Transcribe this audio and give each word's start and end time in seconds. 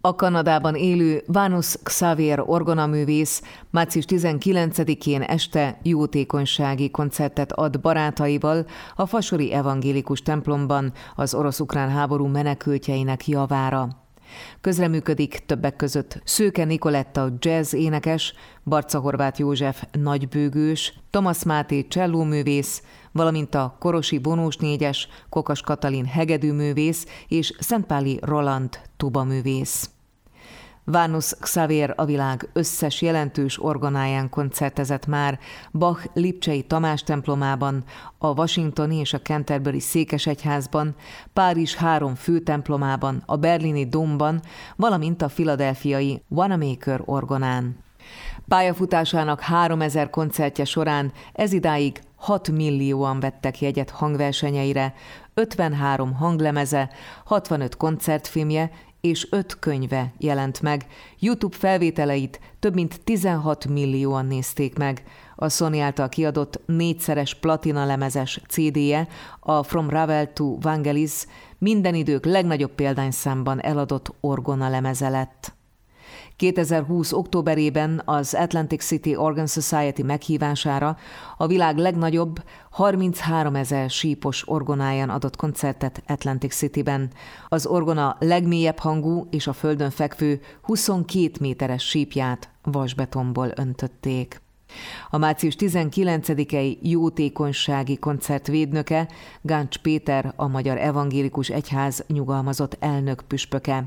A 0.00 0.14
Kanadában 0.14 0.74
élő 0.74 1.22
Vanus 1.26 1.76
Xavier 1.82 2.40
orgonaművész 2.46 3.42
március 3.70 4.04
19-én 4.08 5.22
este 5.22 5.78
jótékonysági 5.82 6.90
koncertet 6.90 7.52
ad 7.52 7.80
barátaival 7.80 8.66
a 8.96 9.06
Fasori 9.06 9.52
Evangélikus 9.52 10.22
templomban 10.22 10.92
az 11.16 11.34
orosz-ukrán 11.34 11.90
háború 11.90 12.26
menekültjeinek 12.26 13.28
javára. 13.28 14.07
Közreműködik 14.60 15.42
többek 15.46 15.76
között 15.76 16.20
Szőke 16.24 16.64
Nikoletta 16.64 17.28
jazz 17.38 17.72
énekes, 17.72 18.34
Barca 18.64 18.98
Horváth 18.98 19.40
József 19.40 19.82
nagybőgős, 19.92 20.98
Thomas 21.10 21.44
Máté 21.44 21.86
csellóművész, 21.88 22.82
valamint 23.12 23.54
a 23.54 23.76
Korosi 23.78 24.18
Bonós 24.18 24.56
négyes, 24.56 25.08
Kokas 25.28 25.60
Katalin 25.60 26.04
hegedűművész 26.04 27.06
és 27.28 27.52
Szentpáli 27.58 28.18
Roland 28.22 28.78
tubaművész. 28.96 29.90
Vánus 30.90 31.34
Xavier 31.40 31.92
a 31.96 32.04
világ 32.04 32.48
összes 32.52 33.02
jelentős 33.02 33.62
organáján 33.62 34.28
koncertezett 34.30 35.06
már, 35.06 35.38
Bach 35.72 36.06
Lipcsei 36.14 36.62
Tamás 36.62 37.02
templomában, 37.02 37.84
a 38.18 38.28
Washingtoni 38.28 38.96
és 38.96 39.12
a 39.12 39.20
Canterbury 39.20 39.80
székesegyházban, 39.80 40.94
Párizs 41.32 41.74
három 41.74 42.14
főtemplomában, 42.14 43.22
a 43.26 43.36
berlini 43.36 43.88
Domban, 43.88 44.40
valamint 44.76 45.22
a 45.22 45.28
filadelfiai 45.28 46.22
Wanamaker 46.28 47.00
orgonán. 47.04 47.76
Pályafutásának 48.48 49.40
3000 49.40 50.10
koncertje 50.10 50.64
során 50.64 51.12
ez 51.32 51.52
idáig 51.52 52.00
6 52.16 52.50
millióan 52.50 53.20
vettek 53.20 53.60
jegyet 53.60 53.90
hangversenyeire, 53.90 54.94
53 55.34 56.14
hanglemeze, 56.14 56.90
65 57.24 57.76
koncertfilmje 57.76 58.70
és 59.00 59.26
öt 59.30 59.58
könyve 59.58 60.12
jelent 60.18 60.62
meg. 60.62 60.86
YouTube 61.18 61.56
felvételeit 61.56 62.40
több 62.58 62.74
mint 62.74 63.00
16 63.04 63.68
millióan 63.68 64.26
nézték 64.26 64.78
meg. 64.78 65.02
A 65.36 65.48
Sony 65.48 65.78
által 65.78 66.08
kiadott 66.08 66.60
négyszeres 66.66 67.34
platina 67.34 67.84
lemezes 67.84 68.40
CD-je, 68.48 69.08
a 69.40 69.62
From 69.62 69.90
Ravel 69.90 70.32
to 70.32 70.58
Vangelis 70.60 71.26
minden 71.58 71.94
idők 71.94 72.24
legnagyobb 72.24 72.72
példányszámban 72.72 73.62
eladott 73.62 74.14
orgona 74.20 74.68
lemeze 74.68 75.08
lett. 75.08 75.57
2020. 76.38 77.12
októberében 77.12 78.02
az 78.04 78.34
Atlantic 78.34 78.84
City 78.84 79.16
Organ 79.16 79.46
Society 79.46 80.02
meghívására 80.02 80.96
a 81.36 81.46
világ 81.46 81.76
legnagyobb 81.76 82.42
33 82.70 83.54
ezer 83.54 83.90
sípos 83.90 84.48
orgonáján 84.48 85.10
adott 85.10 85.36
koncertet 85.36 86.02
Atlantic 86.06 86.54
Cityben. 86.54 87.10
Az 87.48 87.66
orgona 87.66 88.16
legmélyebb 88.20 88.78
hangú 88.78 89.26
és 89.30 89.46
a 89.46 89.52
földön 89.52 89.90
fekvő 89.90 90.40
22 90.62 91.30
méteres 91.40 91.88
sípját 91.88 92.48
vasbetonból 92.62 93.52
öntötték. 93.56 94.40
A 95.10 95.18
március 95.18 95.54
19-i 95.58 96.78
jótékonysági 96.80 97.96
koncert 97.96 98.46
védnöke 98.46 99.08
Gáncs 99.40 99.78
Péter, 99.78 100.32
a 100.36 100.46
Magyar 100.46 100.78
Evangélikus 100.78 101.48
Egyház 101.48 102.04
nyugalmazott 102.06 102.76
elnök 102.80 103.22
püspöke. 103.26 103.84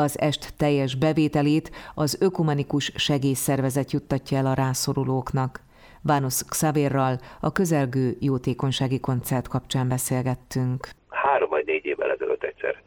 Az 0.00 0.20
est 0.20 0.56
teljes 0.56 0.94
bevételét 0.94 1.70
az 1.94 2.18
Ökumenikus 2.20 2.92
Segélyszervezet 2.96 3.90
juttatja 3.90 4.38
el 4.38 4.46
a 4.46 4.54
rászorulóknak. 4.54 5.60
Vánusz 6.02 6.44
Xavérral 6.48 7.16
a 7.40 7.52
közelgő 7.52 8.16
jótékonysági 8.20 9.00
koncert 9.00 9.48
kapcsán 9.48 9.88
beszélgettünk. 9.88 10.88
Három 11.08 11.48
vagy 11.48 11.66
négy 11.66 11.84
évvel 11.84 12.10
ezelőtt 12.10 12.42
egyszer 12.42 12.82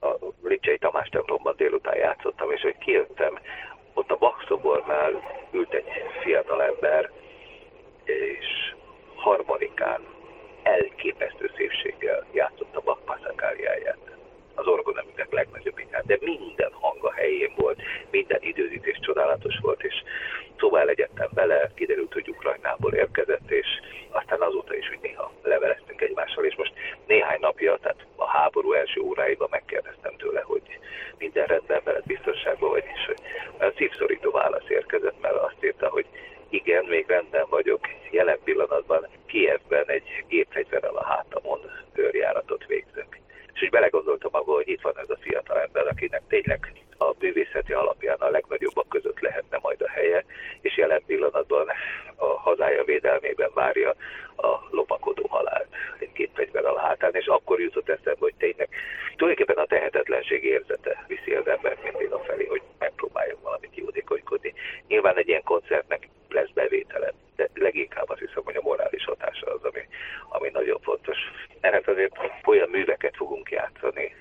a 0.00 0.08
Lipcsei 0.42 0.78
Tamás 0.78 1.08
templomban 1.08 1.54
délután 1.56 1.96
játszottam, 1.96 2.50
és 2.50 2.60
hogy 2.60 2.78
kijöttem, 2.78 3.38
ott 3.94 4.10
a 4.10 4.16
Bach 4.16 4.46
szobornál 4.48 5.12
ült 5.52 5.72
egy 5.72 5.84
fiatal 6.22 6.62
ember, 6.62 7.10
és 8.04 8.74
harmonikán 9.14 10.00
elképesztő 10.62 11.50
szépséggel 11.56 12.26
játszotta 12.32 12.80
Bach 12.84 13.00
passzakáriáját 13.04 14.17
az 14.58 14.66
orgoneműnek 14.66 15.32
legnagyobb 15.32 15.78
inkább, 15.78 16.06
de 16.06 16.18
minden 16.20 16.72
hang 16.72 17.04
a 17.04 17.12
helyén 17.12 17.52
volt, 17.56 17.82
minden 18.10 18.38
időzítés 18.42 18.98
csodálatos 19.00 19.58
volt, 19.62 19.82
és 19.82 19.94
szóval 20.58 20.84
legyettem 20.84 21.28
bele, 21.34 21.70
kiderült, 21.74 22.12
hogy 22.12 22.28
Ukrajnából 22.28 22.92
érkezett, 22.92 23.50
és 23.50 23.66
aztán 24.10 24.40
azóta 24.40 24.76
is, 24.76 24.88
hogy 24.88 24.98
néha 25.02 25.32
leveleztünk 25.42 26.00
egymással, 26.00 26.44
és 26.44 26.56
most 26.56 26.72
néhány 27.06 27.40
napja, 27.40 27.78
tehát 27.82 28.06
a 28.16 28.26
háború 28.26 28.72
első 28.72 29.00
óráiban 29.00 29.48
megkérdeztem 29.50 30.16
tőle, 30.16 30.40
hogy 30.40 30.62
minden 31.18 31.46
rendben 31.46 31.80
veled 31.84 32.06
biztonságban 32.06 32.70
vagy, 32.70 32.84
és 32.94 33.06
hogy 33.06 33.20
szívszorító 33.76 34.30
válasz 34.30 34.68
érkezett, 34.68 35.20
mert 35.20 35.34
azt 35.34 35.64
írta, 35.64 35.88
hogy 35.88 36.06
igen, 36.48 36.84
még 36.84 37.04
rendben 37.08 37.46
vagyok, 37.48 37.80
jelen 38.10 38.38
pillanatban 38.44 39.06
Kievben 39.26 39.84
egy 39.86 40.24
gépfegyverrel 40.28 40.96
a 40.96 41.04
hátamon 41.04 41.60
őrjáratot 41.94 42.66
végzek 42.66 43.18
és 43.58 43.64
úgy 43.64 43.70
belegondoltam 43.70 44.30
abba, 44.34 44.52
hogy 44.52 44.68
itt 44.68 44.80
van 44.80 44.98
ez 44.98 45.10
a 45.10 45.18
fiatal 45.20 45.60
ember, 45.60 45.86
akinek 45.86 46.22
tényleg 46.28 46.72
a 46.98 47.12
művészeti 47.18 47.72
alapján 47.72 48.16
a 48.18 48.30
legnagyobbak 48.30 48.88
között 48.88 49.20
lehetne 49.20 49.58
majd 49.62 49.82
a 49.82 49.88
helye, 49.88 50.24
és 50.60 50.76
jelen 50.76 51.02
pillanatban 51.06 51.68
a 52.16 52.26
hazája 52.26 52.84
védelmében 52.84 53.50
várja 53.54 53.94
a 54.36 54.58
lopakodó 54.70 55.26
halált 55.26 55.66
egy 55.98 56.12
gépfegyver 56.12 56.64
a 56.64 56.78
hátán, 56.78 57.14
és 57.14 57.26
akkor 57.26 57.60
jutott 57.60 57.88
eszembe, 57.88 58.18
hogy 58.18 58.34
tényleg 58.38 58.68
tulajdonképpen 59.16 59.64
a 59.64 59.66
tehetetlenség 59.66 60.44
érzete 60.44 61.04
viszi 61.06 61.34
az 61.34 61.46
embert 61.46 61.82
mindig 61.82 62.12
a 62.12 62.18
felé, 62.18 62.44
hogy 62.44 62.62
megpróbáljon 62.78 63.38
valamit 63.42 63.76
jótékonykodni. 63.76 64.54
Nyilván 65.08 65.26
egy 65.26 65.32
ilyen 65.32 65.52
koncertnek 65.52 66.08
lesz 66.28 66.50
bevétele, 66.54 67.12
de 67.36 67.48
leginkább 67.54 68.08
azt 68.08 68.20
hiszem, 68.20 68.42
hogy 68.44 68.56
a 68.56 68.62
morális 68.62 69.04
hatása 69.04 69.46
az, 69.46 69.64
ami, 69.64 69.80
ami 70.28 70.50
nagyon 70.52 70.80
fontos. 70.80 71.16
Mert 71.60 71.88
azért 71.88 72.16
olyan 72.44 72.68
műveket 72.68 73.16
fogunk 73.16 73.50
játszani, 73.50 74.14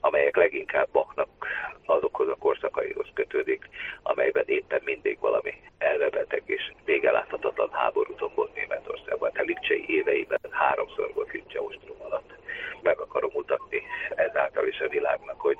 amelyek 0.00 0.36
leginkább 0.36 0.88
Bachnak 0.92 1.28
azokhoz 1.86 2.28
a 2.28 2.34
korszakaihoz 2.34 3.06
kötődik, 3.14 3.68
amelyben 4.02 4.44
éppen 4.46 4.80
mindig 4.84 5.18
valami 5.20 5.54
elvebeteg 5.78 6.42
és 6.46 6.72
végeláthatatlan 6.84 7.70
háborúton 7.72 8.32
volt 8.34 8.54
Németországban. 8.54 9.30
A 9.34 9.42
Lipcsei 9.42 9.84
éveiben 9.88 10.40
háromszor 10.50 11.10
volt 11.14 11.32
Lipcse 11.32 11.62
ostrom 11.62 11.96
alatt. 12.00 12.34
Meg 12.82 12.98
akarom 12.98 13.30
mutatni 13.34 13.82
ezáltal 14.14 14.66
is 14.66 14.80
a 14.80 14.88
világnak, 14.88 15.40
hogy 15.40 15.58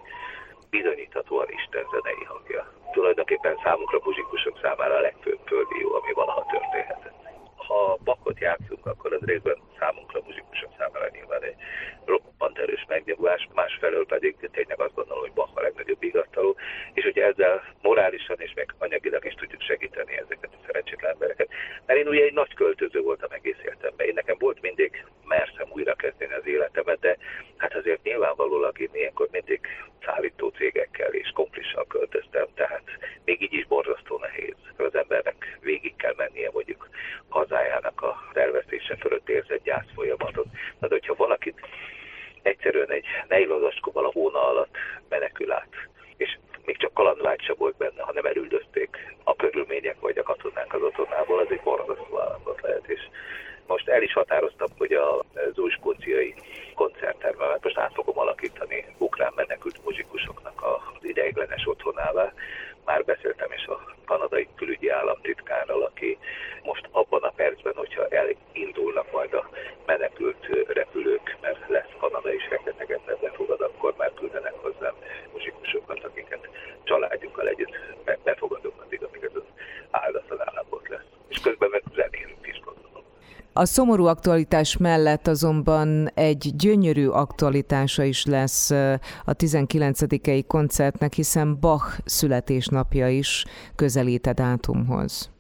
bizonyíthatóan 0.71 1.49
Isten 1.51 1.85
zenei 1.91 2.25
hangja. 2.25 2.74
Tulajdonképpen 2.95 3.61
számunkra 3.65 3.99
muzsikusok 4.05 4.59
számára 4.63 4.95
a 4.95 5.01
legfőbb 5.01 5.41
földi 5.47 5.83
ami 5.83 6.13
valaha 6.13 6.47
történhetett. 6.51 7.23
Ha 7.57 7.99
bakot 8.05 8.39
játszunk, 8.41 8.87
akkor 8.87 9.13
az 9.13 9.21
részben 9.21 9.57
számunkra 9.79 10.21
muzsikusok 10.27 10.71
számára 10.79 11.09
nyilván 11.13 11.43
egy 11.43 11.57
roppant 12.05 12.59
erős 12.59 12.85
megnyugvás, 12.89 13.49
másfelől 13.55 14.07
pedig 14.07 14.49
tényleg 14.53 14.81
azt 14.81 14.95
gondolom, 14.95 15.23
hogy 15.23 15.33
Bach 15.33 15.53
a 15.55 15.61
legnagyobb 15.61 16.03
igaztaló, 16.03 16.57
és 16.93 17.05
hogy 17.05 17.19
ezzel 17.19 17.63
morálisan 17.83 18.37
és 18.39 18.53
meg 18.55 18.75
anyagilag 18.79 19.25
is 19.25 19.35
tudjuk 19.35 19.61
segíteni 19.61 20.17
ezeket 20.17 20.51
a 20.53 20.65
szerencsétlen 20.67 21.13
embereket. 21.13 21.49
Mert 21.87 21.99
én 21.99 22.09
ugye 22.09 22.25
egy 22.25 22.33
nagy 22.33 22.55
költöző 22.55 23.01
voltam 23.01 23.31
egész 23.33 23.61
életemben. 23.65 24.07
Én 24.07 24.15
nekem 24.15 24.37
volt 24.39 24.61
mindig 24.61 25.05
merszem 25.75 25.95
újra 25.95 25.95
kezdeni 25.95 26.33
az 26.33 26.47
életemet, 26.47 27.01
de 27.01 27.17
hát 27.57 27.75
azért 27.75 28.03
nyilvánvalóan 28.03 28.73
én 28.77 28.89
ilyenkor 28.93 29.29
mindig 29.31 29.61
szállító 30.05 30.49
cégekkel 30.49 31.13
és 31.13 31.31
komplissal 31.35 31.87
költöztem, 31.87 32.47
tehát 32.55 32.83
még 33.25 33.43
így 33.43 33.53
is 33.53 33.67
borzasztó 33.67 34.19
nehéz. 34.19 34.55
Az 34.77 34.95
embernek 34.95 35.59
végig 35.61 35.97
kell 35.97 36.15
mennie 36.17 36.51
mondjuk 36.53 36.89
hazájának 37.29 38.03
a 38.03 38.31
tervezése 38.33 38.97
fölött 38.97 39.29
érzett 39.29 39.63
gyász 39.63 39.93
folyamatot. 39.95 40.47
Tehát, 40.79 40.91
hogyha 40.99 41.15
valakit 41.15 41.61
egyszerűen 42.43 42.91
egy 42.91 43.07
nejlozacskóval 43.29 44.05
a 44.05 44.13
hóna 44.13 44.49
alatt 44.49 44.77
menekül 45.09 45.53
át, 45.53 45.75
és 46.17 46.39
még 46.65 46.77
csak 46.77 46.95
kalandvágy 46.95 47.43
sem 47.43 47.55
volt 47.59 47.77
benne, 47.77 48.03
hanem 48.03 48.25
elüldözték 48.25 49.17
a 49.25 49.37
körülmények 49.37 50.01
vagy 50.01 50.19
a 50.19 50.23
katonák 50.23 50.75
az 50.75 50.83
otthonából, 50.83 51.39
az 51.39 51.51
egy 51.51 51.61
borzasztó 51.61 52.21
állapot 52.21 52.61
lehet, 52.61 52.87
és 52.87 53.01
most 53.67 53.89
el 53.89 54.03
is 54.03 54.15
a 54.15 54.25
Zújskóciai 56.05 56.35
koncerttermet 56.75 57.63
most 57.63 57.79
át 57.79 57.95
fogom 57.95 58.19
alakítani 58.19 58.85
ukrán 58.99 59.33
menekült 59.37 59.85
muzsikusoknak 59.85 60.63
az 60.63 61.05
ideiglenes 61.05 61.67
otthonává. 61.67 62.33
Már 62.85 63.05
beszéltem 63.05 63.53
is 63.53 63.67
a 63.67 63.95
kanadai 64.07 64.49
külügyi 64.57 64.89
államtitkárral, 64.89 65.83
aki 65.83 66.19
most 66.63 66.89
abban 66.91 67.23
a 67.23 67.33
percben, 67.37 67.73
hogyha 67.77 68.09
elindulnak 68.09 69.13
majd 69.13 69.33
a 69.35 69.49
menekült 69.87 70.47
repülők, 70.67 71.37
mert 71.41 71.69
lesz 71.69 71.93
Kanada 71.99 72.33
is 72.33 72.49
rengeteget 72.49 73.19
befogad, 73.21 73.61
akkor 73.61 73.95
már 73.97 74.13
küldenek 74.15 74.55
hozzám 74.55 74.95
muzsikusokat, 75.33 76.05
akiket 76.05 76.49
családjukkal 76.83 77.49
együtt 77.49 77.77
befogadunk 78.25 78.81
addig, 78.83 79.03
amíg 79.03 79.23
ez 79.25 79.35
az 79.35 79.49
áldatlan 79.91 80.41
állapot 80.45 80.89
lesz. 80.89 81.11
És 81.29 81.39
közben 81.41 81.71
meg 81.71 81.83
zenélünk 81.95 82.47
is 82.47 82.61
gondolom. 82.65 83.05
A 83.57 83.65
szomorú 83.65 84.07
aktualitás 84.07 84.77
mellett 84.77 85.27
azonban 85.27 86.09
egy 86.15 86.51
gyönyörű 86.57 87.09
aktualitása 87.09 88.03
is 88.03 88.25
lesz 88.25 88.71
a 89.25 89.33
19. 89.37 90.47
koncertnek, 90.47 91.13
hiszen 91.13 91.61
Bach 91.61 91.99
születésnapja 92.05 93.09
is 93.09 93.45
közelít 93.77 94.27
a 94.27 94.33
dátumhoz. 94.33 95.31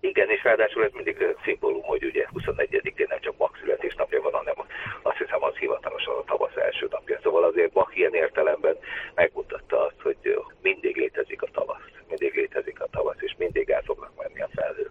Igen, 0.00 0.28
és 0.28 0.42
ráadásul 0.42 0.84
ez 0.84 0.90
mindig 0.92 1.16
szimbólum, 1.44 1.82
hogy 1.82 2.04
ugye 2.04 2.26
24-én 2.34 3.06
nem 3.08 3.20
csak 3.20 3.36
Bach 3.36 3.58
születésnapja 3.60 4.20
van, 4.22 4.32
hanem 4.32 4.54
azt 5.02 5.18
hiszem 5.18 5.42
az 5.42 5.54
hivatalosan 5.54 6.14
a 6.14 6.24
tavasz 6.24 6.56
első 6.56 6.86
napja. 6.90 7.18
Szóval 7.22 7.44
azért 7.44 7.72
Bach 7.72 7.96
ilyen 7.98 8.14
értelemben 8.14 8.76
megmutatta 9.14 9.86
azt, 9.86 10.00
hogy 10.02 10.42
mindig 10.62 10.96
létezik 10.96 11.42
a 11.42 11.48
tavasz, 11.52 11.88
mindig 12.08 12.34
létezik 12.34 12.80
a 12.80 12.88
tavasz, 12.90 13.20
és 13.20 13.34
mindig 13.38 13.70
el 13.70 13.82
fognak 13.82 14.12
menni 14.16 14.40
a 14.40 14.48
felhők. 14.54 14.90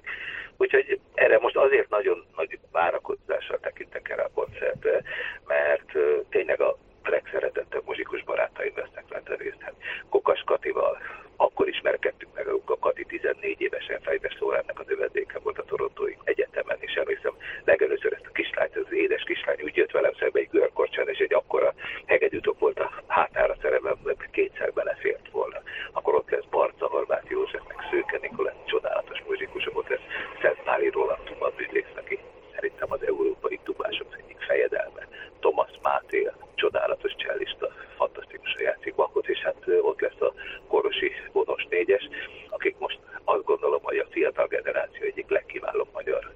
Úgyhogy 0.58 1.00
erre 1.32 1.40
most 1.40 1.56
azért 1.56 1.90
nagyon 1.90 2.26
nagy 2.36 2.60
várakozással 2.72 3.60
tekintek 3.60 4.10
erre 4.10 4.22
a 4.22 4.32
koncertre, 4.34 5.02
mert 5.48 5.92
tényleg 6.30 6.62
a 6.62 6.78
legszeretettebb 7.04 7.86
muzsikus 7.86 8.24
barátaim 8.24 8.74
vesznek 8.76 9.06
benne 9.10 9.36
részt. 9.36 9.62
Hát 9.62 9.74
Kokas 10.10 10.44
Katival 10.46 10.98
akkor 11.36 11.68
ismerkedtünk 11.68 12.34
meg, 12.36 12.48
a 12.48 12.78
Kati 12.80 13.06
14 13.06 13.62
évesen 13.62 14.00
fejves 14.02 14.36
szórának 14.40 14.80
a 14.80 14.84
növendéke 14.88 15.40
volt 15.40 15.58
a 15.58 15.64
Torontói 15.64 16.14
Egyetemen, 16.24 16.78
és 16.80 16.94
emlékszem 16.94 17.34
legelőször 17.64 18.14
ezt 18.14 18.26
a 18.26 18.32
kislányt, 18.32 18.76
az 18.76 18.94
édes 18.94 19.24
kislány 19.24 19.62
úgy 19.64 19.76
jött 19.76 19.92
velem 19.92 20.14
szembe 20.20 20.40
egy 20.40 20.50
görkorcsán, 20.52 21.08
és 21.10 21.18
egy 21.18 21.34
akkora 21.34 21.74
hegedűtok 22.06 22.60
volt 22.60 22.80
a 22.80 22.92
hátára 23.08 23.56
szerelmem, 23.62 23.98
kétszer 24.32 24.74
belefért 24.74 25.30
volna. 25.32 25.62
Akkor 25.92 26.16
ott 26.16 26.30
lesz 26.30 26.46
Barca, 26.50 26.88
Horváth 26.88 27.32
József, 27.32 27.62
meg 27.68 27.78
Szőke 27.92 28.18
Nikolett, 28.22 28.66
csodálatos 28.66 29.24
muzsikusok, 29.28 29.78
ott 29.78 29.88
lesz 29.88 30.08
Szent 30.42 30.62
Páli 30.64 30.90
Roland 30.90 31.24
Tuba 31.24 31.52
művész, 31.58 31.96
aki 31.96 32.20
szerintem 32.56 32.92
az 32.92 33.06
európai 33.06 33.60
tubások 33.64 34.18
egyik 34.18 34.40
fejedelme. 34.40 35.08
Thomas 35.40 35.72
Máté, 35.82 36.30
csodálatos 36.56 37.16
csellista, 37.16 37.68
fantasztikusan 37.98 38.62
játszik 38.62 38.96
Bakot, 38.96 39.28
és 39.28 39.40
hát 39.40 39.64
ott 39.82 40.02
lesz 40.02 40.22
a 40.22 40.34
Korosi 40.68 41.12
vonos 41.32 41.66
négyes, 41.70 42.10
akik 42.50 42.76
most 42.78 43.00
azt 43.24 43.44
gondolom, 43.44 43.82
hogy 43.84 43.98
a 43.98 44.08
fiatal 44.10 44.48
generáció 44.48 45.04
egyik 45.06 45.30
legkiválóbb 45.30 45.90
magyar 45.94 46.34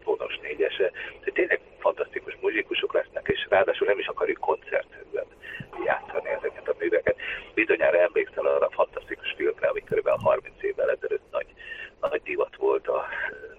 De 1.24 1.32
tényleg 1.34 1.60
fantasztikus 1.80 2.38
muzsikusok 2.42 2.94
lesznek, 2.94 3.28
és 3.28 3.46
ráadásul 3.50 3.88
nem 3.88 4.00
is 4.00 4.08
akarjuk 4.08 4.40
koncertben 4.40 5.26
játszani 5.86 6.30
ezeket 6.30 6.68
a 6.68 6.76
műveket. 6.80 7.16
Bizonyára 7.54 8.00
emlékszel 8.00 8.46
arra 8.46 8.66
a 8.66 8.72
fantasztikus 8.72 9.34
filmre, 9.38 9.68
ami 9.68 9.82
kb. 9.82 10.08
30 10.08 10.64
évvel 10.64 10.92
ezelőtt 10.92 11.32
nagy, 11.32 11.48
nagy 12.02 12.22
divat 12.24 12.56
volt 12.56 12.88
a 12.88 13.06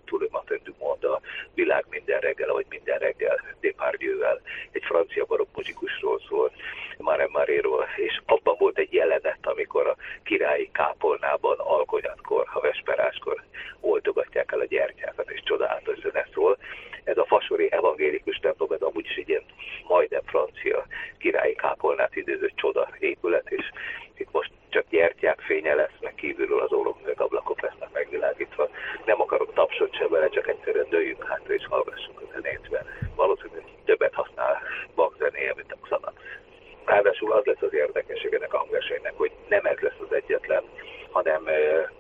Toulouse 0.05 0.33
Martin 0.33 0.61
Dumont, 0.65 1.05
a 1.05 1.21
világ 1.55 1.85
minden 1.91 2.21
reggel, 2.21 2.49
ahogy 2.49 2.67
minden 2.69 2.99
reggel 2.99 3.41
Depardieu-vel, 3.61 4.41
egy 4.71 4.83
francia 4.85 5.25
barokk 5.25 5.57
muzsikusról 5.57 6.21
szól, 6.29 6.53
Mare 6.99 7.29
Maréról, 7.33 7.87
és 7.97 8.21
abban 8.27 8.57
volt 8.59 8.79
egy 8.79 8.93
jelenet, 8.93 9.39
amikor 9.43 9.87
a 9.87 9.97
királyi 10.23 10.71
kápolnában 10.73 11.59
alkonyatkor, 11.59 12.47
a 12.53 12.61
vesperáskor 12.61 13.43
oltogatják 13.81 14.53
el 14.53 14.61
a 14.61 14.65
gyertyákat, 14.65 15.31
és 15.31 15.43
csodálatos 15.45 15.99
zene 15.99 16.27
szól. 16.35 16.59
Ez 17.05 17.19
a 17.19 17.25
fasori 17.25 17.73
evangélikus 17.73 18.37
templom, 18.37 18.73
ez 18.73 18.81
amúgy 18.81 19.05
is 19.05 19.17
egy 19.17 19.29
ilyen 19.29 19.45
majdnem 19.89 20.23
francia 20.27 20.87
királyi 21.19 21.55
kápolnát 21.55 22.17
idéző 22.17 22.53
csoda 22.55 22.89
épület, 22.99 23.51
és 23.51 23.71
itt 24.15 24.33
most 24.33 24.51
csak 24.69 24.85
gyertyák 24.91 25.41
fénye 25.41 25.75
lesz, 25.75 25.99
meg 26.01 26.15
kívülről 26.15 26.61
az 26.61 26.73
ólomüveg 26.73 27.21
ablakok 27.21 27.61
lesznek 27.61 27.93
megvilágítva. 27.93 28.69
Nem 29.05 29.21
akarok 29.21 29.55
tapsot 29.55 29.95
sem 29.95 30.09
vele, 30.09 30.29
csak 30.29 30.49
egyszerűen 30.49 30.89
dőjünk 30.89 31.25
hátra 31.29 31.55
és 31.55 31.67
hallgassunk 31.67 32.21
a 32.21 32.27
zenét, 32.33 32.71
mert 32.71 32.89
valószínűleg 33.15 33.65
többet 33.85 34.15
használ 34.15 34.63
Bach 34.95 35.19
mint 35.57 35.77
a. 35.91 36.06
Ráadásul 36.97 37.33
az 37.33 37.45
lesz 37.45 37.63
az 37.63 37.75
érdekesség 37.75 38.35
ennek 38.35 38.55
a 38.55 38.59
hangversenynek, 38.59 39.13
hogy 39.17 39.33
nem 39.49 39.65
ez 39.65 39.79
lesz 39.79 40.01
az 40.01 40.15
egyetlen, 40.15 40.63
hanem 41.11 41.43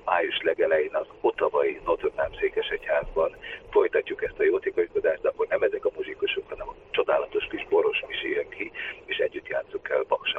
május 0.04 0.40
legelején 0.42 0.94
az 0.94 1.06
Otavai 1.20 1.80
Notre 1.84 2.08
Dame 2.16 2.36
székesegyházban 2.40 3.36
folytatjuk 3.70 4.22
ezt 4.22 4.38
a 4.38 4.42
jótékonykodást, 4.42 5.20
de 5.22 5.28
akkor 5.28 5.46
nem 5.46 5.62
ezek 5.62 5.84
a 5.84 5.90
muzsikusok, 5.96 6.48
hanem 6.48 6.68
a 6.68 6.74
csodálatos 6.90 7.46
kis 7.50 7.66
boros 7.68 8.04
misi 8.08 8.30
jön 8.30 8.48
ki, 8.48 8.72
és 9.04 9.16
együtt 9.16 9.48
játszunk 9.48 9.88
el 9.88 10.04
Bach 10.08 10.36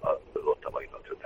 az 0.00 0.42
Otavai 0.44 0.88
Notre 0.92 1.16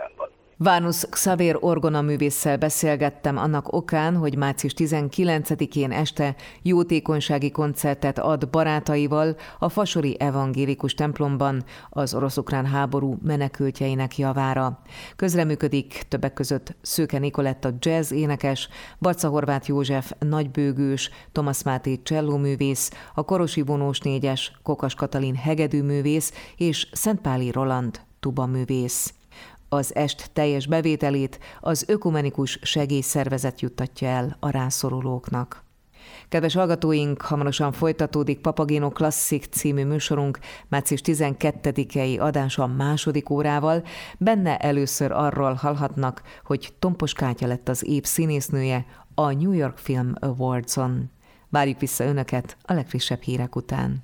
Dame-ban. 0.63 0.73
Vánusz 0.73 1.07
Xavér 1.11 1.57
orgonaművésszel 1.61 2.57
beszélgettem 2.57 3.37
annak 3.37 3.73
okán, 3.73 4.17
hogy 4.17 4.37
március 4.37 4.75
19-én 4.77 5.91
este 5.93 6.35
jótékonysági 6.63 7.51
koncertet 7.51 8.19
ad 8.19 8.49
barátaival 8.49 9.37
a 9.59 9.69
Fasori 9.69 10.17
Evangélikus 10.21 10.95
templomban 10.95 11.65
az 11.91 12.15
orosz-ukrán 12.15 12.67
háború 12.67 13.19
menekültjeinek 13.23 14.19
javára. 14.19 14.83
Közreműködik 15.17 16.03
többek 16.09 16.33
között 16.33 16.75
Szőke 16.83 17.19
Nikoletta 17.19 17.71
jazz 17.79 18.11
énekes, 18.11 18.69
Baca 18.99 19.29
Horváth 19.29 19.69
József 19.69 20.13
nagybőgős, 20.19 21.11
Thomas 21.33 21.63
Máté 21.63 22.03
csellóművész, 22.03 22.91
a 23.15 23.25
Korosi 23.25 23.63
vonós 23.63 24.01
négyes, 24.01 24.53
Kokas 24.63 24.95
Katalin 24.95 25.35
hegedűművész 25.35 26.33
és 26.57 26.89
Szentpáli 26.93 27.51
Roland 27.51 28.01
tubaművész. 28.21 29.15
Az 29.73 29.95
est 29.95 30.31
teljes 30.33 30.67
bevételét 30.67 31.39
az 31.61 31.85
Ökumenikus 31.89 32.59
Segélyszervezet 32.63 33.61
juttatja 33.61 34.09
el 34.09 34.37
a 34.41 34.51
rászorulóknak. 34.51 35.65
Kedves 36.29 36.55
hallgatóink, 36.55 37.21
hamarosan 37.21 37.73
folytatódik 37.73 38.41
Papagéno 38.41 38.91
Klasszik 38.91 39.45
című 39.45 39.85
műsorunk 39.85 40.39
március 40.69 41.01
12-i 41.05 42.21
adása 42.21 42.67
második 42.67 43.31
órával. 43.31 43.85
Benne 44.19 44.57
először 44.57 45.13
arról 45.13 45.53
hallhatnak, 45.55 46.23
hogy 46.45 46.73
Tompos 46.79 47.13
Kátya 47.13 47.47
lett 47.47 47.69
az 47.69 47.87
év 47.87 48.05
színésznője 48.05 48.87
a 49.15 49.33
New 49.33 49.53
York 49.53 49.79
Film 49.79 50.15
Awards-on. 50.21 51.11
Várjuk 51.49 51.81
vissza 51.81 52.05
Önöket 52.05 52.57
a 52.63 52.73
legfrissebb 52.73 53.21
hírek 53.21 53.57
után. 53.57 54.03